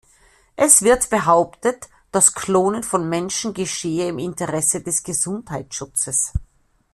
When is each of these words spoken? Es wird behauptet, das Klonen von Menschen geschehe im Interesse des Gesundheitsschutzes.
Es 0.55 0.81
wird 0.81 1.11
behauptet, 1.11 1.87
das 2.11 2.33
Klonen 2.33 2.81
von 2.81 3.07
Menschen 3.07 3.53
geschehe 3.53 4.07
im 4.09 4.17
Interesse 4.17 4.81
des 4.81 5.03
Gesundheitsschutzes. 5.03 6.33